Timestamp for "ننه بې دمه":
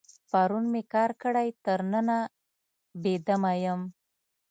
1.91-3.53